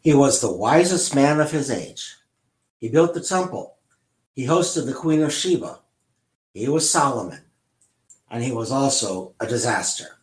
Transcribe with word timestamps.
He 0.00 0.14
was 0.14 0.40
the 0.40 0.52
wisest 0.52 1.14
man 1.14 1.40
of 1.40 1.52
his 1.52 1.70
age. 1.70 2.16
He 2.78 2.88
built 2.88 3.14
the 3.14 3.20
temple. 3.20 3.76
He 4.34 4.46
hosted 4.46 4.86
the 4.86 4.92
Queen 4.92 5.22
of 5.22 5.32
Sheba. 5.32 5.78
He 6.52 6.68
was 6.68 6.90
Solomon. 6.90 7.42
And 8.28 8.42
he 8.42 8.50
was 8.50 8.72
also 8.72 9.34
a 9.38 9.46
disaster. 9.46 10.18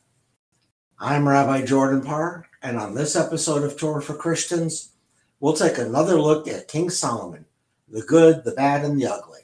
I'm 1.00 1.28
Rabbi 1.28 1.66
Jordan 1.66 2.02
Parr, 2.02 2.48
and 2.62 2.78
on 2.78 2.94
this 2.94 3.16
episode 3.16 3.64
of 3.64 3.78
Torah 3.78 4.02
for 4.02 4.16
Christians, 4.16 4.92
we'll 5.40 5.54
take 5.54 5.78
another 5.78 6.20
look 6.20 6.48
at 6.48 6.68
King 6.68 6.90
Solomon 6.90 7.46
the 7.90 8.02
good, 8.02 8.44
the 8.44 8.52
bad, 8.52 8.84
and 8.84 9.00
the 9.00 9.06
ugly. 9.06 9.42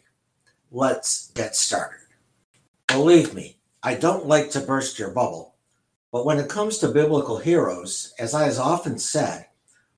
Let's 0.72 1.32
get 1.32 1.56
started. 1.56 2.08
Believe 2.88 3.34
me, 3.34 3.58
I 3.84 3.94
don't 3.94 4.26
like 4.26 4.50
to 4.52 4.60
burst 4.60 4.98
your 4.98 5.12
bubble, 5.12 5.56
but 6.12 6.26
when 6.26 6.40
it 6.40 6.50
comes 6.50 6.80
to 6.80 6.88
biblical 6.88 7.38
heroes, 7.38 8.14
as 8.18 8.34
I 8.34 8.46
have 8.46 8.58
often 8.58 8.98
said, 8.98 9.46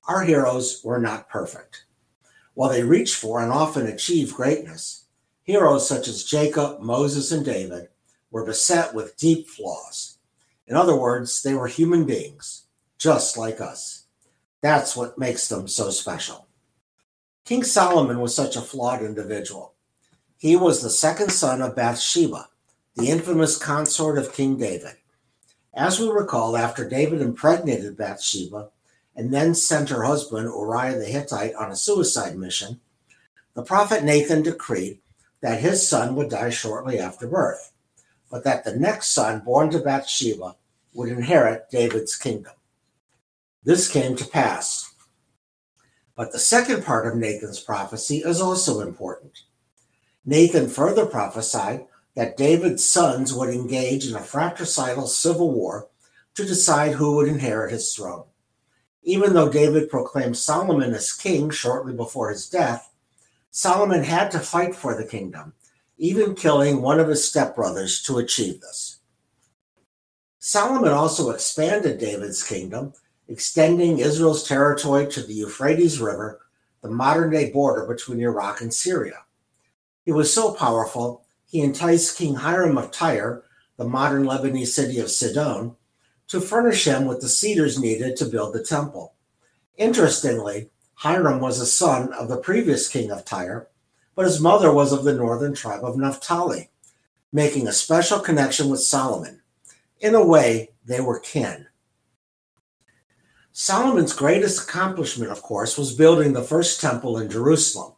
our 0.08 0.22
heroes 0.22 0.80
were 0.82 0.98
not 0.98 1.28
perfect. 1.28 1.84
While 2.54 2.70
they 2.70 2.82
reached 2.82 3.16
for 3.16 3.40
and 3.40 3.52
often 3.52 3.86
achieved 3.86 4.34
greatness, 4.34 5.04
heroes 5.42 5.88
such 5.88 6.08
as 6.08 6.24
Jacob, 6.24 6.80
Moses, 6.80 7.32
and 7.32 7.44
David 7.44 7.88
were 8.30 8.44
beset 8.44 8.94
with 8.94 9.16
deep 9.16 9.48
flaws. 9.48 10.18
In 10.66 10.76
other 10.76 10.96
words, 10.96 11.42
they 11.42 11.54
were 11.54 11.68
human 11.68 12.04
beings, 12.04 12.64
just 12.98 13.36
like 13.36 13.60
us. 13.60 14.06
That's 14.60 14.96
what 14.96 15.18
makes 15.18 15.48
them 15.48 15.68
so 15.68 15.90
special. 15.90 16.46
King 17.44 17.64
Solomon 17.64 18.20
was 18.20 18.34
such 18.34 18.56
a 18.56 18.60
flawed 18.60 19.02
individual. 19.02 19.74
He 20.36 20.56
was 20.56 20.82
the 20.82 20.90
second 20.90 21.30
son 21.30 21.60
of 21.60 21.76
Bathsheba, 21.76 22.48
the 22.96 23.08
infamous 23.08 23.56
consort 23.56 24.18
of 24.18 24.32
King 24.32 24.56
David. 24.56 24.94
As 25.74 25.98
we 25.98 26.08
recall, 26.08 26.56
after 26.56 26.88
David 26.88 27.20
impregnated 27.20 27.96
Bathsheba 27.96 28.70
and 29.14 29.32
then 29.32 29.54
sent 29.54 29.90
her 29.90 30.04
husband 30.04 30.46
Uriah 30.46 30.98
the 30.98 31.04
Hittite 31.04 31.54
on 31.54 31.70
a 31.70 31.76
suicide 31.76 32.36
mission, 32.36 32.80
the 33.54 33.62
prophet 33.62 34.04
Nathan 34.04 34.42
decreed 34.42 34.98
that 35.40 35.60
his 35.60 35.86
son 35.86 36.16
would 36.16 36.30
die 36.30 36.50
shortly 36.50 36.98
after 36.98 37.26
birth, 37.26 37.72
but 38.30 38.44
that 38.44 38.64
the 38.64 38.76
next 38.76 39.10
son 39.10 39.40
born 39.40 39.70
to 39.70 39.78
Bathsheba 39.78 40.56
would 40.94 41.08
inherit 41.08 41.70
David's 41.70 42.16
kingdom. 42.16 42.52
This 43.64 43.90
came 43.90 44.16
to 44.16 44.24
pass 44.24 44.92
but 46.14 46.32
the 46.32 46.38
second 46.38 46.84
part 46.84 47.06
of 47.06 47.16
Nathan's 47.16 47.60
prophecy 47.60 48.18
is 48.18 48.40
also 48.40 48.80
important. 48.80 49.40
Nathan 50.24 50.68
further 50.68 51.06
prophesied 51.06 51.86
that 52.14 52.36
David's 52.36 52.86
sons 52.86 53.32
would 53.32 53.48
engage 53.48 54.06
in 54.06 54.14
a 54.14 54.22
fratricidal 54.22 55.06
civil 55.06 55.50
war 55.50 55.88
to 56.34 56.44
decide 56.44 56.92
who 56.92 57.16
would 57.16 57.28
inherit 57.28 57.72
his 57.72 57.94
throne. 57.94 58.24
Even 59.02 59.34
though 59.34 59.48
David 59.48 59.90
proclaimed 59.90 60.36
Solomon 60.36 60.94
as 60.94 61.12
king 61.12 61.50
shortly 61.50 61.92
before 61.92 62.30
his 62.30 62.48
death, 62.48 62.92
Solomon 63.50 64.04
had 64.04 64.30
to 64.30 64.38
fight 64.38 64.74
for 64.74 64.96
the 64.96 65.04
kingdom, 65.04 65.52
even 65.98 66.34
killing 66.34 66.80
one 66.80 67.00
of 67.00 67.08
his 67.08 67.22
stepbrothers 67.22 68.04
to 68.06 68.18
achieve 68.18 68.60
this. 68.60 68.98
Solomon 70.38 70.92
also 70.92 71.30
expanded 71.30 71.98
David's 71.98 72.42
kingdom 72.42 72.94
extending 73.28 73.98
Israel's 73.98 74.46
territory 74.46 75.06
to 75.06 75.22
the 75.22 75.32
Euphrates 75.32 76.00
River, 76.00 76.40
the 76.82 76.90
modern 76.90 77.30
day 77.30 77.50
border 77.50 77.86
between 77.86 78.20
Iraq 78.20 78.60
and 78.60 78.72
Syria. 78.72 79.24
He 80.04 80.12
was 80.12 80.32
so 80.32 80.52
powerful, 80.52 81.24
he 81.46 81.60
enticed 81.60 82.18
King 82.18 82.34
Hiram 82.34 82.76
of 82.76 82.90
Tyre, 82.90 83.44
the 83.76 83.84
modern 83.84 84.24
Lebanese 84.24 84.68
city 84.68 84.98
of 84.98 85.10
Sidon, 85.10 85.76
to 86.32 86.40
furnish 86.40 86.86
him 86.86 87.04
with 87.04 87.20
the 87.20 87.28
cedars 87.28 87.78
needed 87.78 88.16
to 88.16 88.24
build 88.24 88.54
the 88.54 88.64
temple. 88.64 89.12
Interestingly, 89.76 90.70
Hiram 90.94 91.40
was 91.40 91.60
a 91.60 91.66
son 91.66 92.10
of 92.14 92.28
the 92.28 92.38
previous 92.38 92.88
king 92.88 93.10
of 93.10 93.26
Tyre, 93.26 93.68
but 94.14 94.24
his 94.24 94.40
mother 94.40 94.72
was 94.72 94.94
of 94.94 95.04
the 95.04 95.12
northern 95.12 95.54
tribe 95.54 95.84
of 95.84 95.98
Naphtali, 95.98 96.70
making 97.34 97.68
a 97.68 97.72
special 97.72 98.18
connection 98.18 98.70
with 98.70 98.80
Solomon. 98.80 99.42
In 100.00 100.14
a 100.14 100.24
way, 100.24 100.70
they 100.86 101.00
were 101.00 101.20
kin. 101.20 101.66
Solomon's 103.52 104.14
greatest 104.14 104.66
accomplishment, 104.66 105.30
of 105.30 105.42
course, 105.42 105.76
was 105.76 105.94
building 105.94 106.32
the 106.32 106.42
first 106.42 106.80
temple 106.80 107.18
in 107.18 107.28
Jerusalem. 107.28 107.92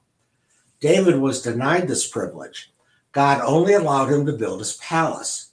David 0.81 1.21
was 1.21 1.41
denied 1.41 1.87
this 1.87 2.09
privilege. 2.09 2.73
God 3.13 3.41
only 3.47 3.75
allowed 3.75 4.11
him 4.13 4.27
to 4.27 4.33
build 4.33 4.59
his 4.59 4.77
palace. 4.79 5.53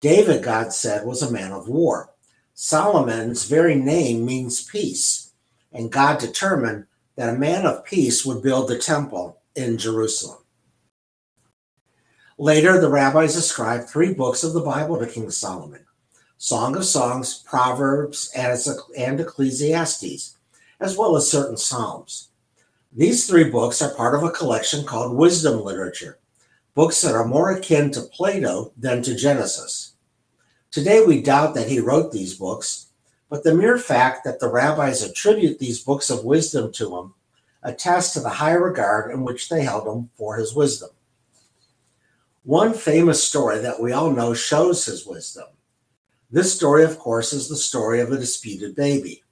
David, 0.00 0.44
God 0.44 0.72
said, 0.72 1.04
was 1.04 1.22
a 1.22 1.32
man 1.32 1.50
of 1.50 1.68
war. 1.68 2.09
Solomon's 2.62 3.48
very 3.48 3.74
name 3.74 4.26
means 4.26 4.62
peace, 4.62 5.32
and 5.72 5.90
God 5.90 6.20
determined 6.20 6.84
that 7.16 7.34
a 7.34 7.38
man 7.38 7.64
of 7.64 7.86
peace 7.86 8.26
would 8.26 8.42
build 8.42 8.68
the 8.68 8.76
temple 8.76 9.40
in 9.56 9.78
Jerusalem. 9.78 10.44
Later, 12.36 12.78
the 12.78 12.90
rabbis 12.90 13.34
ascribed 13.34 13.88
three 13.88 14.12
books 14.12 14.44
of 14.44 14.52
the 14.52 14.60
Bible 14.60 14.98
to 14.98 15.06
King 15.06 15.30
Solomon 15.30 15.86
Song 16.36 16.76
of 16.76 16.84
Songs, 16.84 17.42
Proverbs, 17.46 18.30
and 18.36 19.18
Ecclesiastes, 19.18 20.36
as 20.78 20.98
well 20.98 21.16
as 21.16 21.30
certain 21.30 21.56
Psalms. 21.56 22.28
These 22.92 23.26
three 23.26 23.48
books 23.48 23.80
are 23.80 23.94
part 23.94 24.14
of 24.14 24.22
a 24.22 24.30
collection 24.30 24.84
called 24.84 25.16
Wisdom 25.16 25.64
Literature, 25.64 26.18
books 26.74 27.00
that 27.00 27.14
are 27.14 27.24
more 27.24 27.50
akin 27.52 27.90
to 27.92 28.02
Plato 28.02 28.74
than 28.76 29.00
to 29.04 29.16
Genesis. 29.16 29.94
Today, 30.70 31.04
we 31.04 31.20
doubt 31.20 31.54
that 31.54 31.68
he 31.68 31.80
wrote 31.80 32.12
these 32.12 32.34
books, 32.34 32.86
but 33.28 33.42
the 33.42 33.54
mere 33.54 33.76
fact 33.76 34.22
that 34.24 34.38
the 34.38 34.48
rabbis 34.48 35.02
attribute 35.02 35.58
these 35.58 35.82
books 35.82 36.10
of 36.10 36.24
wisdom 36.24 36.70
to 36.72 36.96
him 36.96 37.14
attests 37.62 38.12
to 38.14 38.20
the 38.20 38.28
high 38.28 38.52
regard 38.52 39.10
in 39.10 39.24
which 39.24 39.48
they 39.48 39.62
held 39.62 39.86
him 39.86 40.10
for 40.14 40.36
his 40.36 40.54
wisdom. 40.54 40.90
One 42.44 42.72
famous 42.72 43.22
story 43.22 43.58
that 43.58 43.80
we 43.80 43.92
all 43.92 44.12
know 44.12 44.32
shows 44.32 44.84
his 44.84 45.04
wisdom. 45.04 45.46
This 46.30 46.54
story, 46.54 46.84
of 46.84 47.00
course, 47.00 47.32
is 47.32 47.48
the 47.48 47.56
story 47.56 48.00
of 48.00 48.12
a 48.12 48.16
disputed 48.16 48.76
baby. 48.76 49.24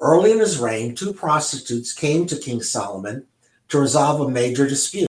Early 0.00 0.32
in 0.32 0.38
his 0.38 0.58
reign, 0.58 0.94
two 0.94 1.12
prostitutes 1.12 1.92
came 1.92 2.26
to 2.26 2.36
King 2.36 2.62
Solomon 2.62 3.26
to 3.68 3.78
resolve 3.78 4.22
a 4.22 4.30
major 4.30 4.66
dispute. 4.66 5.08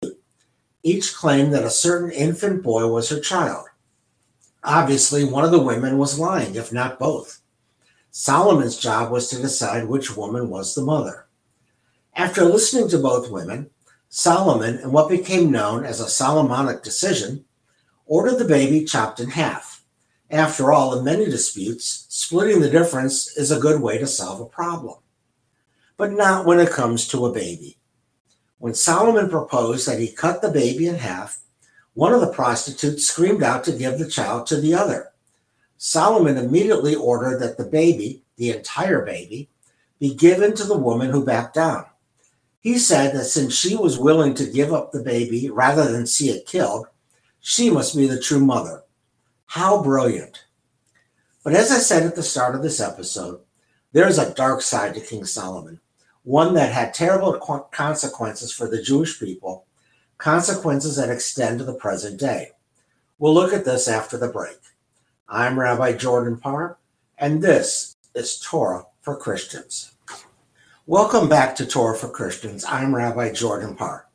Each 0.82 1.14
claimed 1.14 1.54
that 1.54 1.64
a 1.64 1.70
certain 1.70 2.10
infant 2.10 2.62
boy 2.62 2.86
was 2.88 3.08
her 3.08 3.20
child. 3.20 3.69
Obviously, 4.62 5.24
one 5.24 5.44
of 5.44 5.50
the 5.50 5.62
women 5.62 5.96
was 5.98 6.18
lying, 6.18 6.54
if 6.54 6.72
not 6.72 6.98
both. 6.98 7.40
Solomon's 8.10 8.76
job 8.76 9.10
was 9.10 9.28
to 9.28 9.40
decide 9.40 9.86
which 9.86 10.16
woman 10.16 10.50
was 10.50 10.74
the 10.74 10.82
mother. 10.82 11.26
After 12.14 12.44
listening 12.44 12.88
to 12.88 12.98
both 12.98 13.30
women, 13.30 13.70
Solomon, 14.08 14.78
in 14.78 14.92
what 14.92 15.08
became 15.08 15.50
known 15.50 15.84
as 15.84 16.00
a 16.00 16.08
Solomonic 16.08 16.82
decision, 16.82 17.44
ordered 18.04 18.38
the 18.38 18.44
baby 18.44 18.84
chopped 18.84 19.20
in 19.20 19.30
half. 19.30 19.84
After 20.30 20.72
all, 20.72 20.98
in 20.98 21.04
many 21.04 21.24
disputes, 21.26 22.06
splitting 22.08 22.60
the 22.60 22.70
difference 22.70 23.36
is 23.36 23.50
a 23.50 23.60
good 23.60 23.80
way 23.80 23.98
to 23.98 24.06
solve 24.06 24.40
a 24.40 24.46
problem. 24.46 24.98
But 25.96 26.12
not 26.12 26.44
when 26.44 26.60
it 26.60 26.70
comes 26.70 27.06
to 27.08 27.26
a 27.26 27.32
baby. 27.32 27.78
When 28.58 28.74
Solomon 28.74 29.30
proposed 29.30 29.88
that 29.88 30.00
he 30.00 30.08
cut 30.08 30.42
the 30.42 30.50
baby 30.50 30.86
in 30.86 30.96
half, 30.96 31.38
one 31.94 32.12
of 32.12 32.20
the 32.20 32.32
prostitutes 32.32 33.06
screamed 33.06 33.42
out 33.42 33.64
to 33.64 33.72
give 33.72 33.98
the 33.98 34.08
child 34.08 34.46
to 34.46 34.60
the 34.60 34.74
other. 34.74 35.10
Solomon 35.76 36.36
immediately 36.36 36.94
ordered 36.94 37.38
that 37.40 37.56
the 37.56 37.64
baby, 37.64 38.22
the 38.36 38.50
entire 38.50 39.04
baby, 39.04 39.48
be 39.98 40.14
given 40.14 40.54
to 40.54 40.64
the 40.64 40.78
woman 40.78 41.10
who 41.10 41.24
backed 41.24 41.54
down. 41.54 41.86
He 42.60 42.78
said 42.78 43.14
that 43.14 43.24
since 43.24 43.54
she 43.54 43.76
was 43.76 43.98
willing 43.98 44.34
to 44.34 44.50
give 44.50 44.72
up 44.72 44.92
the 44.92 45.02
baby 45.02 45.48
rather 45.48 45.90
than 45.90 46.06
see 46.06 46.30
it 46.30 46.46
killed, 46.46 46.86
she 47.40 47.70
must 47.70 47.96
be 47.96 48.06
the 48.06 48.20
true 48.20 48.44
mother. 48.44 48.82
How 49.46 49.82
brilliant. 49.82 50.44
But 51.42 51.54
as 51.54 51.70
I 51.70 51.78
said 51.78 52.04
at 52.04 52.14
the 52.14 52.22
start 52.22 52.54
of 52.54 52.62
this 52.62 52.80
episode, 52.80 53.40
there 53.92 54.06
is 54.06 54.18
a 54.18 54.34
dark 54.34 54.60
side 54.62 54.94
to 54.94 55.00
King 55.00 55.24
Solomon, 55.24 55.80
one 56.22 56.54
that 56.54 56.72
had 56.72 56.92
terrible 56.92 57.32
consequences 57.72 58.52
for 58.52 58.68
the 58.68 58.82
Jewish 58.82 59.18
people, 59.18 59.64
consequences 60.20 60.96
that 60.96 61.08
extend 61.08 61.58
to 61.58 61.64
the 61.64 61.72
present 61.72 62.20
day. 62.20 62.50
We'll 63.18 63.32
look 63.32 63.54
at 63.54 63.64
this 63.64 63.88
after 63.88 64.18
the 64.18 64.28
break. 64.28 64.58
I'm 65.26 65.58
Rabbi 65.58 65.94
Jordan 65.94 66.36
Parr, 66.36 66.76
and 67.16 67.42
this 67.42 67.96
is 68.14 68.38
Torah 68.38 68.84
for 69.00 69.16
Christians. 69.16 69.94
Welcome 70.86 71.26
back 71.26 71.56
to 71.56 71.64
Torah 71.64 71.96
for 71.96 72.10
Christians. 72.10 72.66
I'm 72.66 72.94
Rabbi 72.94 73.32
Jordan 73.32 73.74
Parr. 73.74 74.08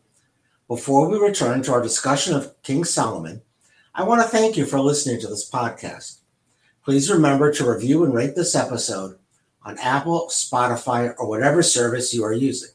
Before 0.68 1.10
we 1.10 1.18
return 1.18 1.63
to 1.63 1.74
our 1.74 1.81
discussion 1.81 2.36
of 2.36 2.54
King 2.62 2.84
Solomon, 2.84 3.42
I 3.96 4.04
want 4.04 4.22
to 4.22 4.28
thank 4.28 4.58
you 4.58 4.66
for 4.68 4.80
listening 4.80 5.19
to 5.22 5.28
this 5.28 5.50
podcast. 5.50 6.19
Please 6.84 7.10
remember 7.10 7.51
to 7.51 7.72
review 7.72 8.04
and 8.04 8.13
rate 8.13 8.36
this 8.36 8.54
episode 8.54 9.18
on 9.63 9.80
Apple, 9.80 10.28
Spotify, 10.30 11.16
or 11.18 11.28
whatever 11.28 11.63
service 11.63 12.13
you 12.13 12.24
are 12.24 12.34
using. 12.34 12.75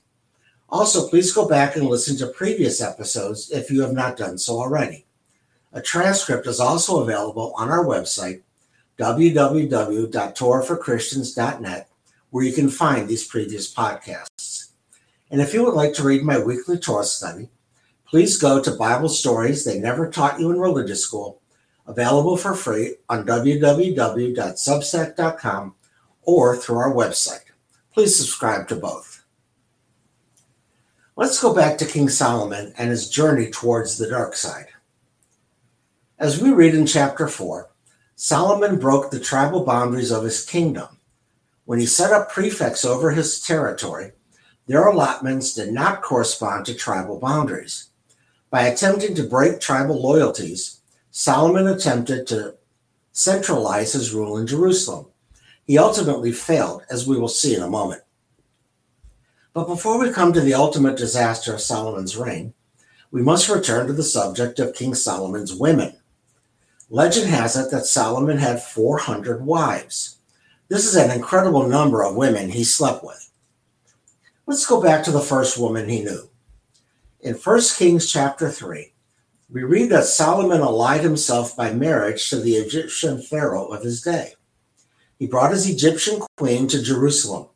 Also, 0.71 1.09
please 1.09 1.33
go 1.33 1.49
back 1.49 1.75
and 1.75 1.87
listen 1.87 2.17
to 2.17 2.29
previous 2.29 2.81
episodes 2.81 3.51
if 3.51 3.69
you 3.71 3.83
have 3.83 3.93
not 3.93 4.17
done 4.17 4.39
so 4.39 4.61
already. 4.61 5.05
A 5.73 5.83
transcript 5.83 6.47
is 6.47 6.61
also 6.61 7.03
available 7.03 7.53
on 7.57 7.69
our 7.69 7.85
website, 7.85 8.43
www.torahforchristians.net, 8.99 11.89
where 12.31 12.45
you 12.45 12.53
can 12.53 12.69
find 12.69 13.09
these 13.09 13.27
previous 13.27 13.75
podcasts. 13.75 14.69
And 15.31 15.41
if 15.41 15.55
you 15.55 15.65
would 15.65 15.75
like 15.75 15.95
to 15.95 16.05
read 16.05 16.23
my 16.23 16.39
weekly 16.39 16.79
Torah 16.79 17.05
study, 17.05 17.49
please 18.07 18.37
go 18.37 18.63
to 18.63 18.71
Bible 18.73 19.09
Stories 19.09 19.65
They 19.65 19.79
Never 19.79 20.11
Taught 20.11 20.41
You 20.41 20.51
in 20.51 20.61
Religious 20.61 21.03
School, 21.05 21.41
available 21.87 22.37
for 22.37 22.55
free 22.55 22.97
on 23.09 23.25
www.substack.com 23.27 25.75
or 26.23 26.57
through 26.57 26.79
our 26.79 26.93
website. 26.93 27.45
Please 27.93 28.17
subscribe 28.17 28.69
to 28.69 28.77
both. 28.77 29.20
Let's 31.21 31.39
go 31.39 31.53
back 31.53 31.77
to 31.77 31.85
King 31.85 32.09
Solomon 32.09 32.73
and 32.79 32.89
his 32.89 33.11
journey 33.11 33.51
towards 33.51 33.99
the 33.99 34.09
dark 34.09 34.35
side. 34.35 34.69
As 36.19 36.41
we 36.41 36.51
read 36.51 36.75
in 36.75 36.87
chapter 36.87 37.29
4, 37.29 37.69
Solomon 38.17 38.79
broke 38.79 39.11
the 39.11 39.21
tribal 39.21 39.67
boundaries 39.67 40.11
of 40.11 40.25
his 40.25 40.43
kingdom. 40.43 40.97
When 41.67 41.79
he 41.79 41.85
set 41.85 42.11
up 42.11 42.33
prefects 42.33 42.87
over 42.87 43.11
his 43.11 43.39
territory, 43.39 44.13
their 44.67 44.87
allotments 44.87 45.53
did 45.53 45.75
not 45.75 46.01
correspond 46.01 46.65
to 46.65 46.75
tribal 46.75 47.21
boundaries. 47.21 47.91
By 48.49 48.63
attempting 48.63 49.15
to 49.17 49.23
break 49.23 49.61
tribal 49.61 50.01
loyalties, 50.01 50.81
Solomon 51.11 51.67
attempted 51.67 52.29
to 52.29 52.55
centralize 53.13 53.93
his 53.93 54.15
rule 54.15 54.39
in 54.39 54.47
Jerusalem. 54.47 55.09
He 55.67 55.77
ultimately 55.77 56.33
failed, 56.33 56.85
as 56.89 57.07
we 57.07 57.19
will 57.19 57.29
see 57.29 57.55
in 57.55 57.63
a 57.63 57.69
moment. 57.69 58.01
But 59.53 59.67
before 59.67 59.99
we 59.99 60.13
come 60.13 60.33
to 60.33 60.41
the 60.41 60.55
ultimate 60.55 60.97
disaster 60.97 61.53
of 61.53 61.61
Solomon's 61.61 62.17
reign, 62.17 62.55
we 63.11 63.21
must 63.21 63.49
return 63.49 63.89
to 63.89 63.93
the 63.93 64.05
subject 64.05 64.61
of 64.61 64.75
King 64.75 64.95
Solomon's 64.95 65.53
women. 65.53 65.97
Legend 66.89 67.29
has 67.31 67.57
it 67.57 67.71
that 67.73 67.87
Solomon 67.87 68.39
had 68.39 68.63
400 68.63 69.45
wives. 69.45 70.19
This 70.69 70.85
is 70.85 70.95
an 70.95 71.11
incredible 71.11 71.67
number 71.67 72.05
of 72.05 72.15
women 72.15 72.51
he 72.51 72.63
slept 72.63 73.03
with. 73.03 73.31
Let's 74.47 74.67
go 74.67 74.81
back 74.81 75.03
to 75.05 75.11
the 75.11 75.21
first 75.21 75.59
woman 75.59 75.89
he 75.89 76.03
knew. 76.03 76.31
In 77.21 77.35
1 77.35 77.61
Kings 77.77 78.11
chapter 78.11 78.51
3, 78.51 78.93
we 79.51 79.65
read 79.65 79.91
that 79.91 80.05
Solomon 80.05 80.61
allied 80.61 81.01
himself 81.01 81.57
by 81.57 81.73
marriage 81.73 82.31
to 82.31 82.37
the 82.37 82.55
Egyptian 82.55 83.21
pharaoh 83.21 83.67
of 83.67 83.83
his 83.83 84.01
day. 84.01 84.35
He 85.19 85.27
brought 85.27 85.51
his 85.51 85.69
Egyptian 85.69 86.21
queen 86.37 86.69
to 86.69 86.83
Jerusalem. 86.83 87.49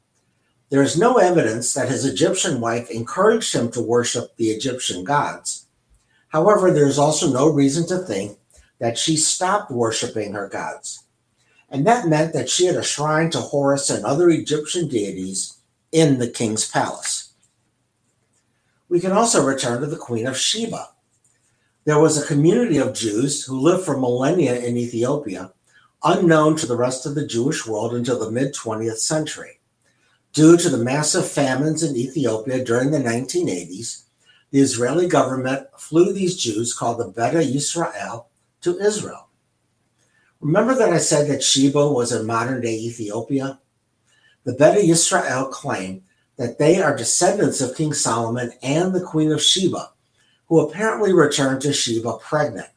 There 0.70 0.82
is 0.82 0.98
no 0.98 1.18
evidence 1.18 1.72
that 1.74 1.88
his 1.88 2.04
Egyptian 2.04 2.60
wife 2.60 2.90
encouraged 2.90 3.54
him 3.54 3.70
to 3.72 3.82
worship 3.82 4.36
the 4.36 4.50
Egyptian 4.50 5.04
gods. 5.04 5.66
However, 6.28 6.70
there 6.70 6.88
is 6.88 6.98
also 6.98 7.32
no 7.32 7.48
reason 7.48 7.86
to 7.88 7.98
think 7.98 8.38
that 8.78 8.98
she 8.98 9.16
stopped 9.16 9.70
worshiping 9.70 10.32
her 10.32 10.48
gods. 10.48 11.04
And 11.70 11.86
that 11.86 12.08
meant 12.08 12.32
that 12.32 12.48
she 12.48 12.66
had 12.66 12.76
a 12.76 12.82
shrine 12.82 13.30
to 13.30 13.40
Horus 13.40 13.90
and 13.90 14.04
other 14.04 14.28
Egyptian 14.30 14.88
deities 14.88 15.58
in 15.92 16.18
the 16.18 16.28
king's 16.28 16.68
palace. 16.68 17.34
We 18.88 19.00
can 19.00 19.12
also 19.12 19.44
return 19.44 19.80
to 19.80 19.86
the 19.86 19.96
Queen 19.96 20.26
of 20.26 20.36
Sheba. 20.36 20.88
There 21.84 21.98
was 21.98 22.16
a 22.16 22.26
community 22.26 22.78
of 22.78 22.94
Jews 22.94 23.44
who 23.44 23.60
lived 23.60 23.84
for 23.84 23.96
millennia 23.96 24.58
in 24.58 24.76
Ethiopia, 24.76 25.52
unknown 26.02 26.56
to 26.56 26.66
the 26.66 26.76
rest 26.76 27.06
of 27.06 27.14
the 27.14 27.26
Jewish 27.26 27.66
world 27.66 27.94
until 27.94 28.18
the 28.18 28.30
mid 28.30 28.54
20th 28.54 28.98
century. 28.98 29.60
Due 30.34 30.56
to 30.56 30.68
the 30.68 30.76
massive 30.76 31.30
famines 31.30 31.84
in 31.84 31.94
Ethiopia 31.94 32.64
during 32.64 32.90
the 32.90 32.98
1980s, 32.98 34.02
the 34.50 34.58
Israeli 34.58 35.06
government 35.06 35.68
flew 35.78 36.12
these 36.12 36.36
Jews 36.36 36.74
called 36.74 36.98
the 36.98 37.06
Beta 37.06 37.38
Yisrael 37.38 38.26
to 38.62 38.76
Israel. 38.80 39.28
Remember 40.40 40.74
that 40.74 40.92
I 40.92 40.98
said 40.98 41.28
that 41.28 41.44
Sheba 41.44 41.88
was 41.88 42.10
in 42.10 42.26
modern 42.26 42.60
day 42.60 42.74
Ethiopia? 42.74 43.60
The 44.42 44.54
Beta 44.54 44.80
Yisrael 44.80 45.52
claim 45.52 46.02
that 46.36 46.58
they 46.58 46.82
are 46.82 46.96
descendants 46.96 47.60
of 47.60 47.76
King 47.76 47.92
Solomon 47.92 48.50
and 48.60 48.92
the 48.92 49.04
Queen 49.04 49.30
of 49.30 49.40
Sheba, 49.40 49.92
who 50.46 50.58
apparently 50.58 51.12
returned 51.12 51.62
to 51.62 51.72
Sheba 51.72 52.18
pregnant. 52.18 52.70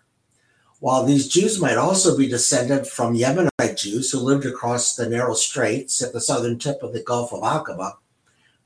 While 0.80 1.06
these 1.06 1.28
Jews 1.28 1.60
might 1.60 1.78
also 1.78 2.16
be 2.16 2.28
descended 2.28 2.86
from 2.86 3.16
Yemenite 3.16 3.78
Jews 3.78 4.12
who 4.12 4.20
lived 4.20 4.46
across 4.46 4.96
the 4.96 5.10
narrow 5.10 5.34
straits 5.34 6.04
at 6.04 6.14
the 6.14 6.22
southern 6.22 6.60
tip 6.60 6.84
of 6.84 6.94
the 6.94 7.02
Gulf 7.02 7.34
of 7.34 7.42
Aqaba, 7.42 7.94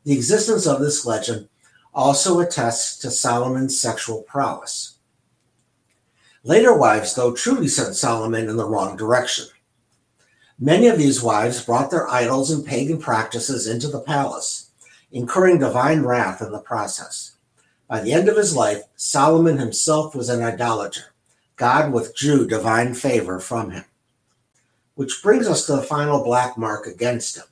the 0.04 0.14
existence 0.14 0.68
of 0.68 0.82
this 0.82 1.06
legend 1.06 1.48
also 1.94 2.40
attests 2.40 2.98
to 2.98 3.12
Solomon's 3.12 3.80
sexual 3.80 4.24
prowess. 4.24 4.98
Later 6.44 6.76
wives, 6.76 7.16
though, 7.16 7.34
truly 7.34 7.68
sent 7.68 7.96
Solomon 7.96 8.50
in 8.50 8.58
the 8.58 8.68
wrong 8.68 8.98
direction. 8.98 9.46
Many 10.60 10.88
of 10.88 10.98
these 10.98 11.24
wives 11.24 11.64
brought 11.64 11.92
their 11.92 12.10
idols 12.10 12.52
and 12.52 12.66
pagan 12.66 13.00
practices 13.00 13.68
into 13.68 13.88
the 13.88 14.02
palace, 14.02 14.72
incurring 15.12 15.60
divine 15.60 16.04
wrath 16.04 16.42
in 16.42 16.52
the 16.52 16.60
process. 16.60 17.38
By 17.88 18.02
the 18.02 18.14
end 18.14 18.28
of 18.28 18.38
his 18.38 18.56
life, 18.56 18.84
Solomon 18.96 19.58
himself 19.58 20.14
was 20.14 20.30
an 20.30 20.42
idolater. 20.42 21.11
God 21.62 21.94
withdrew 21.94 22.48
divine 22.48 22.96
favor 22.96 23.40
from 23.40 23.70
him. 23.70 23.86
Which 24.96 25.22
brings 25.22 25.48
us 25.48 25.68
to 25.68 25.74
the 25.74 25.84
final 25.84 26.24
black 26.24 26.58
mark 26.58 26.88
against 26.88 27.38
him 27.38 27.44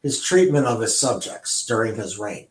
his 0.00 0.22
treatment 0.22 0.64
of 0.64 0.80
his 0.80 0.96
subjects 0.96 1.66
during 1.66 1.96
his 1.96 2.20
reign. 2.20 2.46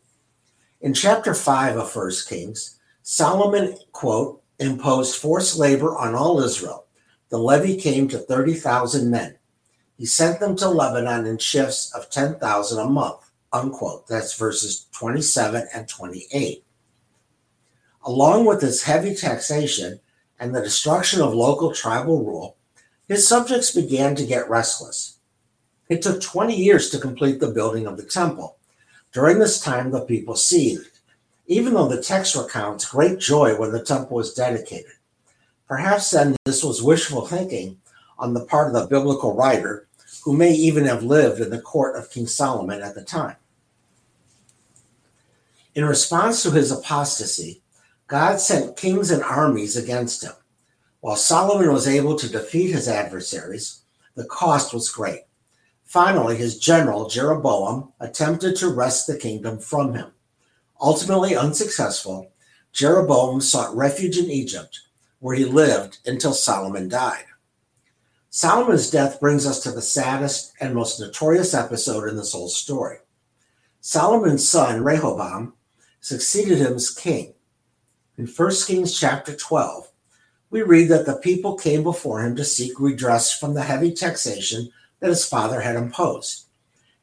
In 0.82 0.92
chapter 0.92 1.32
5 1.32 1.78
of 1.78 1.96
1 1.96 2.12
Kings, 2.28 2.78
Solomon, 3.02 3.78
quote, 3.92 4.42
imposed 4.58 5.16
forced 5.16 5.56
labor 5.56 5.96
on 5.96 6.14
all 6.14 6.42
Israel. 6.42 6.84
The 7.30 7.38
levy 7.38 7.78
came 7.78 8.06
to 8.08 8.18
30,000 8.18 9.10
men. 9.10 9.38
He 9.96 10.04
sent 10.04 10.40
them 10.40 10.56
to 10.56 10.68
Lebanon 10.68 11.24
in 11.24 11.38
shifts 11.38 11.90
of 11.94 12.10
10,000 12.10 12.78
a 12.78 12.84
month, 12.84 13.30
unquote. 13.50 14.06
That's 14.08 14.38
verses 14.38 14.88
27 14.92 15.68
and 15.74 15.88
28. 15.88 16.62
Along 18.04 18.44
with 18.44 18.60
this 18.60 18.82
heavy 18.82 19.14
taxation 19.14 20.00
and 20.38 20.54
the 20.54 20.62
destruction 20.62 21.20
of 21.20 21.34
local 21.34 21.72
tribal 21.72 22.24
rule, 22.24 22.56
his 23.06 23.26
subjects 23.26 23.70
began 23.74 24.14
to 24.16 24.26
get 24.26 24.48
restless. 24.48 25.18
It 25.88 26.02
took 26.02 26.20
20 26.20 26.54
years 26.54 26.90
to 26.90 26.98
complete 26.98 27.40
the 27.40 27.50
building 27.50 27.86
of 27.86 27.96
the 27.96 28.02
temple. 28.02 28.56
During 29.12 29.38
this 29.38 29.60
time, 29.60 29.90
the 29.90 30.02
people 30.02 30.36
seethed 30.36 30.98
even 31.48 31.72
though 31.72 31.88
the 31.88 32.00
text 32.00 32.36
recounts 32.36 32.84
great 32.84 33.18
joy 33.18 33.58
when 33.58 33.72
the 33.72 33.82
temple 33.82 34.16
was 34.16 34.34
dedicated. 34.34 34.92
Perhaps 35.66 36.10
then 36.10 36.36
this 36.44 36.62
was 36.62 36.82
wishful 36.82 37.26
thinking 37.26 37.78
on 38.18 38.34
the 38.34 38.44
part 38.44 38.68
of 38.68 38.74
the 38.74 38.86
biblical 38.86 39.34
writer, 39.34 39.86
who 40.22 40.36
may 40.36 40.52
even 40.52 40.84
have 40.84 41.02
lived 41.02 41.40
in 41.40 41.50
the 41.50 41.60
court 41.60 41.96
of 41.96 42.10
King 42.10 42.26
Solomon 42.26 42.82
at 42.82 42.94
the 42.94 43.02
time. 43.02 43.36
In 45.74 45.84
response 45.84 46.42
to 46.42 46.50
his 46.50 46.70
apostasy, 46.70 47.62
God 48.08 48.40
sent 48.40 48.78
kings 48.78 49.10
and 49.10 49.22
armies 49.22 49.76
against 49.76 50.24
him. 50.24 50.32
While 51.00 51.16
Solomon 51.16 51.72
was 51.72 51.86
able 51.86 52.16
to 52.16 52.28
defeat 52.28 52.72
his 52.72 52.88
adversaries, 52.88 53.82
the 54.14 54.24
cost 54.24 54.72
was 54.72 54.88
great. 54.88 55.24
Finally, 55.84 56.36
his 56.36 56.58
general, 56.58 57.08
Jeroboam, 57.08 57.92
attempted 58.00 58.56
to 58.56 58.72
wrest 58.72 59.06
the 59.06 59.16
kingdom 59.16 59.58
from 59.58 59.92
him. 59.92 60.10
Ultimately 60.80 61.36
unsuccessful, 61.36 62.32
Jeroboam 62.72 63.42
sought 63.42 63.76
refuge 63.76 64.16
in 64.16 64.30
Egypt, 64.30 64.80
where 65.18 65.36
he 65.36 65.44
lived 65.44 65.98
until 66.06 66.32
Solomon 66.32 66.88
died. 66.88 67.24
Solomon's 68.30 68.90
death 68.90 69.20
brings 69.20 69.46
us 69.46 69.62
to 69.62 69.70
the 69.70 69.82
saddest 69.82 70.54
and 70.60 70.74
most 70.74 70.98
notorious 70.98 71.52
episode 71.52 72.08
in 72.08 72.16
this 72.16 72.32
whole 72.32 72.48
story. 72.48 72.98
Solomon's 73.80 74.48
son, 74.48 74.82
Rehoboam, 74.82 75.54
succeeded 76.00 76.58
him 76.58 76.74
as 76.74 76.90
king. 76.90 77.34
In 78.18 78.26
1 78.26 78.50
Kings 78.66 78.98
chapter 78.98 79.32
12, 79.32 79.92
we 80.50 80.62
read 80.62 80.88
that 80.88 81.06
the 81.06 81.18
people 81.18 81.56
came 81.56 81.84
before 81.84 82.20
him 82.20 82.34
to 82.34 82.44
seek 82.44 82.80
redress 82.80 83.32
from 83.38 83.54
the 83.54 83.62
heavy 83.62 83.92
taxation 83.92 84.72
that 84.98 85.10
his 85.10 85.24
father 85.24 85.60
had 85.60 85.76
imposed. 85.76 86.46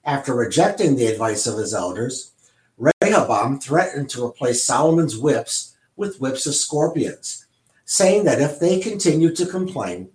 After 0.04 0.36
rejecting 0.36 0.98
the 0.98 1.06
advice 1.06 1.48
of 1.48 1.58
his 1.58 1.74
elders, 1.74 2.34
Rehoboam 2.78 3.62
threatened 3.62 4.10
to 4.10 4.26
replace 4.26 4.66
Solomon's 4.66 5.18
whips 5.18 5.78
with 5.96 6.20
whips 6.20 6.48
of 6.48 6.56
scorpions, 6.56 7.46
saying 7.86 8.26
that 8.26 8.42
if 8.42 8.60
they 8.60 8.82
continued 8.82 9.38
to 9.38 9.46
complain, 9.46 10.10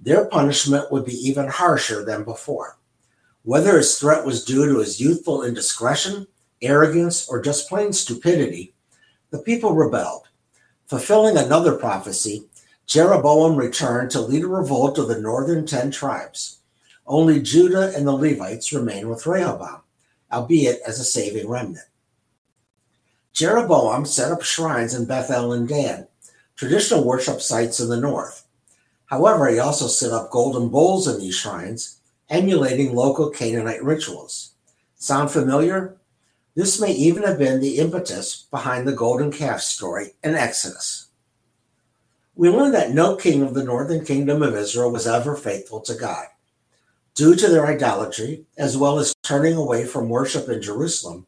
their 0.00 0.24
punishment 0.24 0.90
would 0.90 1.04
be 1.04 1.16
even 1.28 1.48
harsher 1.48 2.02
than 2.02 2.24
before. 2.24 2.78
Whether 3.42 3.76
his 3.76 3.98
threat 3.98 4.24
was 4.24 4.42
due 4.42 4.64
to 4.64 4.78
his 4.78 5.02
youthful 5.02 5.42
indiscretion, 5.42 6.26
arrogance, 6.62 7.28
or 7.28 7.42
just 7.42 7.68
plain 7.68 7.92
stupidity, 7.92 8.72
the 9.28 9.40
people 9.40 9.74
rebelled. 9.74 10.22
Fulfilling 10.86 11.36
another 11.36 11.74
prophecy, 11.74 12.44
Jeroboam 12.86 13.56
returned 13.56 14.10
to 14.12 14.20
lead 14.20 14.44
a 14.44 14.48
revolt 14.48 14.98
of 14.98 15.08
the 15.08 15.20
northern 15.20 15.66
ten 15.66 15.90
tribes. 15.90 16.60
Only 17.06 17.40
Judah 17.40 17.92
and 17.96 18.06
the 18.06 18.12
Levites 18.12 18.72
remained 18.72 19.10
with 19.10 19.26
Rehoboam, 19.26 19.80
albeit 20.30 20.80
as 20.86 21.00
a 21.00 21.04
saving 21.04 21.48
remnant. 21.48 21.86
Jeroboam 23.32 24.06
set 24.06 24.30
up 24.30 24.42
shrines 24.42 24.94
in 24.94 25.06
Bethel 25.06 25.52
and 25.52 25.68
Dan, 25.68 26.06
traditional 26.54 27.04
worship 27.04 27.40
sites 27.40 27.80
in 27.80 27.88
the 27.88 28.00
north. 28.00 28.46
However, 29.06 29.48
he 29.48 29.58
also 29.58 29.88
set 29.88 30.12
up 30.12 30.30
golden 30.30 30.68
bowls 30.68 31.06
in 31.06 31.20
these 31.20 31.34
shrines, 31.36 32.00
emulating 32.30 32.94
local 32.94 33.30
Canaanite 33.30 33.84
rituals. 33.84 34.52
Sound 34.96 35.30
familiar? 35.30 35.96
This 36.56 36.80
may 36.80 36.90
even 36.92 37.22
have 37.22 37.38
been 37.38 37.60
the 37.60 37.76
impetus 37.76 38.46
behind 38.50 38.88
the 38.88 38.94
golden 38.94 39.30
calf 39.30 39.60
story 39.60 40.14
in 40.24 40.34
Exodus. 40.34 41.08
We 42.34 42.48
learn 42.48 42.72
that 42.72 42.92
no 42.92 43.14
king 43.14 43.42
of 43.42 43.52
the 43.52 43.62
northern 43.62 44.06
kingdom 44.06 44.42
of 44.42 44.56
Israel 44.56 44.90
was 44.90 45.06
ever 45.06 45.36
faithful 45.36 45.80
to 45.82 45.94
God. 45.94 46.24
Due 47.14 47.36
to 47.36 47.48
their 47.48 47.66
idolatry, 47.66 48.46
as 48.56 48.74
well 48.74 48.98
as 48.98 49.14
turning 49.22 49.54
away 49.54 49.84
from 49.84 50.08
worship 50.08 50.48
in 50.48 50.62
Jerusalem, 50.62 51.26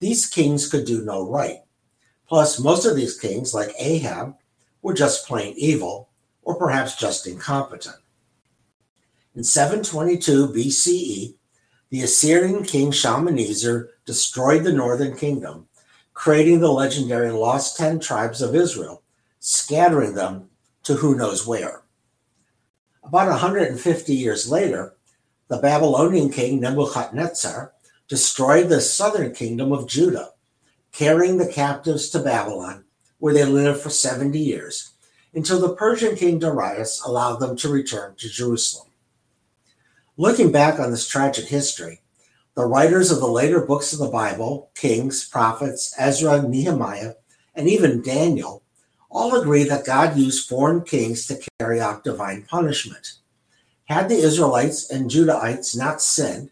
these 0.00 0.26
kings 0.26 0.66
could 0.70 0.86
do 0.86 1.04
no 1.04 1.28
right. 1.28 1.58
Plus, 2.26 2.58
most 2.58 2.86
of 2.86 2.96
these 2.96 3.20
kings, 3.20 3.52
like 3.52 3.74
Ahab, 3.78 4.36
were 4.80 4.94
just 4.94 5.26
plain 5.26 5.52
evil, 5.58 6.08
or 6.42 6.54
perhaps 6.54 6.96
just 6.96 7.26
incompetent. 7.26 7.96
In 9.34 9.44
722 9.44 10.48
BCE, 10.48 11.34
the 11.92 12.00
Assyrian 12.00 12.64
king 12.64 12.90
Shalmaneser 12.90 13.90
destroyed 14.06 14.64
the 14.64 14.72
northern 14.72 15.14
kingdom, 15.14 15.68
creating 16.14 16.60
the 16.60 16.72
legendary 16.72 17.30
Lost 17.30 17.76
Ten 17.76 18.00
Tribes 18.00 18.40
of 18.40 18.54
Israel, 18.54 19.02
scattering 19.40 20.14
them 20.14 20.48
to 20.84 20.94
who 20.94 21.14
knows 21.14 21.46
where. 21.46 21.82
About 23.04 23.28
150 23.28 24.14
years 24.14 24.50
later, 24.50 24.94
the 25.48 25.58
Babylonian 25.58 26.30
king 26.30 26.60
Nebuchadnezzar 26.60 27.74
destroyed 28.08 28.70
the 28.70 28.80
southern 28.80 29.34
kingdom 29.34 29.70
of 29.70 29.86
Judah, 29.86 30.30
carrying 30.92 31.36
the 31.36 31.52
captives 31.52 32.08
to 32.08 32.20
Babylon, 32.20 32.84
where 33.18 33.34
they 33.34 33.44
lived 33.44 33.82
for 33.82 33.90
70 33.90 34.38
years, 34.38 34.92
until 35.34 35.60
the 35.60 35.76
Persian 35.76 36.16
king 36.16 36.38
Darius 36.38 37.02
allowed 37.04 37.36
them 37.36 37.54
to 37.56 37.68
return 37.68 38.14
to 38.16 38.30
Jerusalem. 38.30 38.91
Looking 40.18 40.52
back 40.52 40.78
on 40.78 40.90
this 40.90 41.08
tragic 41.08 41.46
history, 41.46 42.02
the 42.54 42.66
writers 42.66 43.10
of 43.10 43.18
the 43.20 43.26
later 43.26 43.62
books 43.64 43.94
of 43.94 43.98
the 43.98 44.10
Bible, 44.10 44.70
Kings, 44.74 45.26
Prophets, 45.26 45.94
Ezra, 45.98 46.42
Nehemiah, 46.42 47.14
and 47.54 47.66
even 47.66 48.02
Daniel, 48.02 48.62
all 49.10 49.40
agree 49.40 49.64
that 49.64 49.86
God 49.86 50.18
used 50.18 50.46
foreign 50.46 50.82
kings 50.82 51.26
to 51.26 51.40
carry 51.58 51.80
out 51.80 52.04
divine 52.04 52.42
punishment. 52.42 53.14
Had 53.86 54.10
the 54.10 54.16
Israelites 54.16 54.90
and 54.90 55.10
Judahites 55.10 55.74
not 55.74 56.02
sinned, 56.02 56.50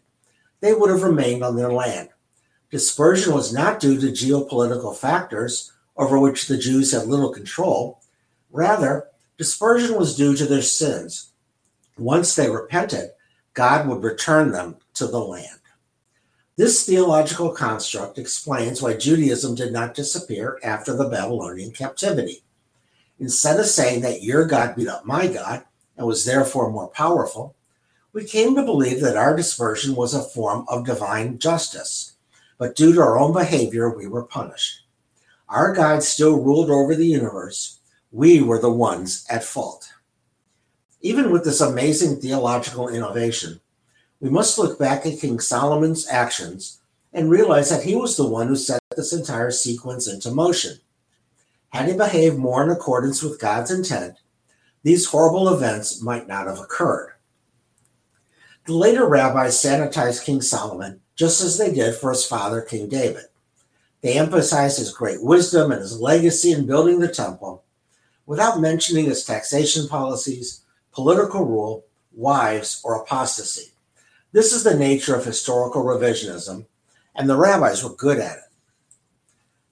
they 0.61 0.73
would 0.73 0.89
have 0.89 1.03
remained 1.03 1.43
on 1.43 1.55
their 1.55 1.71
land. 1.71 2.09
Dispersion 2.71 3.31
was 3.31 3.53
not 3.53 3.79
due 3.79 4.01
to 4.01 4.07
geopolitical 4.07 4.95
factors 4.97 5.71
over 5.97 6.17
which 6.17 6.47
the 6.47 6.57
Jews 6.57 6.93
had 6.93 7.05
little 7.05 7.31
control. 7.31 8.01
Rather, 8.49 9.09
dispersion 9.37 9.95
was 9.95 10.15
due 10.15 10.35
to 10.35 10.47
their 10.47 10.63
sins. 10.63 11.31
Once 11.95 12.33
they 12.33 12.49
repented, 12.49 13.11
God 13.53 13.87
would 13.87 14.03
return 14.03 14.51
them 14.51 14.77
to 14.95 15.07
the 15.07 15.19
land. 15.19 15.59
This 16.57 16.85
theological 16.85 17.51
construct 17.51 18.17
explains 18.17 18.81
why 18.81 18.93
Judaism 18.95 19.55
did 19.55 19.73
not 19.73 19.93
disappear 19.93 20.59
after 20.63 20.95
the 20.95 21.09
Babylonian 21.09 21.71
captivity. 21.71 22.43
Instead 23.19 23.59
of 23.59 23.65
saying 23.65 24.01
that 24.01 24.23
your 24.23 24.45
God 24.45 24.75
beat 24.75 24.87
up 24.87 25.05
my 25.05 25.27
God, 25.27 25.63
and 25.97 26.07
was 26.07 26.25
therefore 26.25 26.71
more 26.71 26.87
powerful, 26.89 27.55
we 28.13 28.25
came 28.25 28.55
to 28.55 28.63
believe 28.63 29.01
that 29.01 29.15
our 29.15 29.35
dispersion 29.35 29.95
was 29.95 30.13
a 30.13 30.23
form 30.23 30.65
of 30.67 30.85
divine 30.85 31.37
justice, 31.37 32.15
but 32.57 32.75
due 32.75 32.93
to 32.93 33.01
our 33.01 33.17
own 33.17 33.33
behavior, 33.33 33.89
we 33.89 34.07
were 34.07 34.23
punished. 34.23 34.81
Our 35.47 35.73
God 35.73 36.03
still 36.03 36.41
ruled 36.41 36.69
over 36.69 36.95
the 36.95 37.05
universe. 37.05 37.79
We 38.11 38.41
were 38.41 38.59
the 38.59 38.71
ones 38.71 39.25
at 39.29 39.43
fault. 39.43 39.93
Even 41.01 41.31
with 41.31 41.43
this 41.43 41.61
amazing 41.61 42.21
theological 42.21 42.87
innovation, 42.87 43.59
we 44.19 44.29
must 44.29 44.59
look 44.59 44.77
back 44.77 45.05
at 45.05 45.19
King 45.19 45.39
Solomon's 45.39 46.07
actions 46.07 46.79
and 47.11 47.29
realize 47.29 47.69
that 47.69 47.83
he 47.83 47.95
was 47.95 48.15
the 48.15 48.27
one 48.27 48.47
who 48.47 48.55
set 48.55 48.79
this 48.95 49.11
entire 49.11 49.51
sequence 49.51 50.07
into 50.07 50.31
motion. 50.31 50.77
Had 51.69 51.89
he 51.89 51.97
behaved 51.97 52.37
more 52.37 52.63
in 52.63 52.69
accordance 52.69 53.23
with 53.23 53.39
God's 53.39 53.71
intent, 53.71 54.17
these 54.83 55.05
horrible 55.05 55.49
events 55.49 56.01
might 56.01 56.27
not 56.27 56.47
have 56.47 56.59
occurred. 56.59 57.13
The 58.65 58.73
later 58.73 59.07
rabbis 59.07 59.55
sanitized 59.55 60.23
King 60.23 60.41
Solomon 60.41 61.01
just 61.15 61.41
as 61.41 61.57
they 61.57 61.73
did 61.73 61.95
for 61.95 62.11
his 62.11 62.25
father, 62.25 62.61
King 62.61 62.89
David. 62.89 63.25
They 64.01 64.17
emphasized 64.17 64.79
his 64.79 64.93
great 64.93 65.21
wisdom 65.21 65.71
and 65.71 65.81
his 65.81 65.99
legacy 65.99 66.51
in 66.51 66.65
building 66.65 66.99
the 66.99 67.07
temple 67.07 67.63
without 68.25 68.61
mentioning 68.61 69.05
his 69.05 69.23
taxation 69.23 69.87
policies, 69.87 70.60
political 70.91 71.45
rule, 71.45 71.85
wives, 72.13 72.81
or 72.83 73.01
apostasy. 73.01 73.71
This 74.31 74.53
is 74.53 74.63
the 74.63 74.77
nature 74.77 75.15
of 75.15 75.25
historical 75.25 75.83
revisionism, 75.83 76.65
and 77.15 77.29
the 77.29 77.37
rabbis 77.37 77.83
were 77.83 77.95
good 77.95 78.19
at 78.19 78.37
it. 78.37 78.43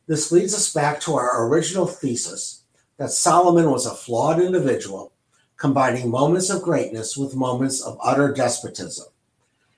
This 0.08 0.32
leads 0.32 0.54
us 0.54 0.74
back 0.74 1.00
to 1.02 1.14
our 1.14 1.48
original 1.48 1.86
thesis 1.86 2.64
that 2.98 3.12
Solomon 3.12 3.70
was 3.72 3.86
a 3.86 3.96
flawed 3.96 4.42
individual, 4.42 5.14
combining 5.56 6.10
moments 6.10 6.50
of 6.50 6.62
greatness 6.62 7.16
with 7.16 7.36
moments 7.36 7.82
of 7.82 7.98
utter 8.04 8.34
despotism. 8.34 9.08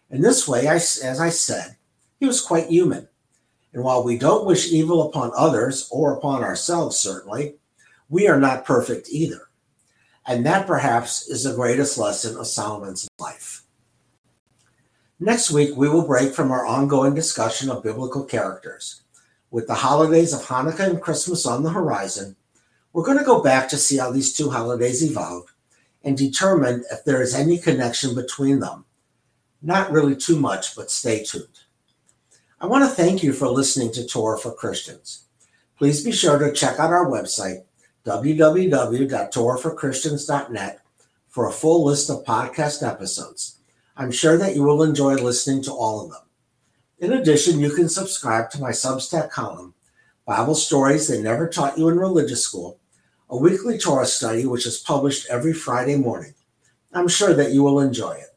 In 0.10 0.22
this 0.22 0.48
way, 0.48 0.68
I, 0.68 0.76
as 0.76 1.20
I 1.20 1.30
said, 1.30 1.76
he 2.20 2.26
was 2.26 2.42
quite 2.42 2.68
human. 2.68 3.08
And 3.74 3.84
while 3.84 4.04
we 4.04 4.18
don't 4.18 4.46
wish 4.46 4.72
evil 4.72 5.08
upon 5.08 5.32
others 5.36 5.88
or 5.92 6.14
upon 6.14 6.44
ourselves, 6.44 6.98
certainly, 6.98 7.56
we 8.10 8.28
are 8.28 8.40
not 8.40 8.66
perfect 8.66 9.10
either. 9.10 9.50
And 10.28 10.46
that 10.46 10.68
perhaps 10.68 11.28
is 11.28 11.44
the 11.44 11.54
greatest 11.56 11.98
lesson 11.98 12.38
of 12.38 12.48
Solomon's 12.48 13.08
life. 13.20 13.64
Next 15.20 15.52
week, 15.52 15.76
we 15.76 15.88
will 15.90 16.08
break 16.08 16.34
from 16.34 16.52
our 16.52 16.66
ongoing 16.66 17.14
discussion 17.14 17.70
of 17.70 17.84
biblical 17.84 18.24
characters. 18.24 19.02
With 19.52 19.68
the 19.68 19.76
holidays 19.76 20.34
of 20.34 20.42
Hanukkah 20.42 20.90
and 20.90 21.02
Christmas 21.02 21.46
on 21.46 21.64
the 21.64 21.70
horizon, 21.70 22.36
we're 22.94 23.06
going 23.06 23.20
to 23.20 23.24
go 23.24 23.44
back 23.44 23.70
to 23.70 23.78
see 23.78 23.98
how 23.98 24.12
these 24.12 24.34
two 24.34 24.50
holidays 24.50 25.04
evolved 25.04 25.52
and 26.04 26.18
determine 26.18 26.84
if 26.92 27.04
there 27.04 27.22
is 27.22 27.36
any 27.36 27.58
connection 27.58 28.16
between 28.16 28.60
them. 28.60 28.86
Not 29.62 29.92
really 29.92 30.16
too 30.16 30.40
much, 30.40 30.76
but 30.76 30.90
stay 30.90 31.24
tuned. 31.24 31.60
I 32.60 32.66
want 32.66 32.84
to 32.84 32.90
thank 32.90 33.24
you 33.24 33.34
for 33.34 33.48
listening 33.48 33.92
to 33.94 34.06
Torah 34.06 34.40
for 34.40 34.54
Christians. 34.54 35.26
Please 35.78 36.04
be 36.04 36.12
sure 36.12 36.40
to 36.40 36.54
check 36.54 36.80
out 36.80 36.92
our 36.92 37.08
website, 37.08 37.64
www.torahforchristians.net, 38.06 40.80
for 41.30 41.48
a 41.48 41.52
full 41.52 41.86
list 41.86 42.10
of 42.10 42.26
podcast 42.26 42.88
episodes. 42.88 43.60
I'm 43.96 44.12
sure 44.12 44.38
that 44.38 44.56
you 44.56 44.64
will 44.64 44.84
enjoy 44.84 45.16
listening 45.16 45.64
to 45.64 45.72
all 45.72 46.04
of 46.04 46.12
them. 46.12 46.22
In 47.00 47.14
addition, 47.14 47.60
you 47.60 47.74
can 47.74 47.90
subscribe 47.90 48.50
to 48.52 48.60
my 48.60 48.72
Substack 48.72 49.30
column, 49.30 49.74
Bible 50.26 50.56
Stories 50.56 51.08
They 51.08 51.22
Never 51.22 51.48
Taught 51.48 51.78
You 51.78 51.90
in 51.90 51.98
Religious 51.98 52.44
School, 52.44 52.80
a 53.30 53.38
weekly 53.38 53.78
Torah 53.78 54.06
study 54.06 54.46
which 54.46 54.66
is 54.66 54.80
published 54.80 55.30
every 55.30 55.54
Friday 55.54 55.96
morning. 55.96 56.34
I'm 56.94 57.08
sure 57.08 57.34
that 57.34 57.52
you 57.52 57.64
will 57.64 57.80
enjoy 57.80 58.12
it. 58.12 58.36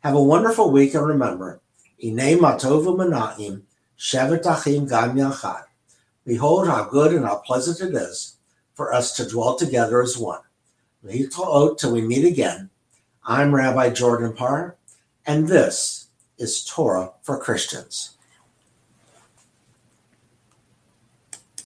Have 0.00 0.14
a 0.14 0.22
wonderful 0.22 0.70
week 0.70 0.94
and 0.94 1.06
remember, 1.06 1.60
Ine 2.02 2.38
Matovu 2.38 2.96
Manaim, 2.96 3.62
Shevet 3.98 4.46
Achim 4.46 4.86
Gam 4.86 5.16
Yachad. 5.16 5.64
Behold 6.24 6.68
how 6.68 6.84
good 6.84 7.14
and 7.14 7.24
how 7.24 7.36
pleasant 7.36 7.80
it 7.80 7.96
is 7.96 8.37
for 8.78 8.94
us 8.94 9.12
to 9.16 9.28
dwell 9.28 9.56
together 9.56 10.00
as 10.00 10.16
one. 10.16 10.38
Till 11.02 11.92
we 11.92 12.00
meet 12.00 12.24
again, 12.24 12.70
I'm 13.24 13.52
Rabbi 13.52 13.90
Jordan 13.90 14.32
Parr, 14.32 14.76
and 15.26 15.48
this 15.48 16.06
is 16.38 16.64
Torah 16.64 17.10
for 17.22 17.40
Christians. 17.40 18.17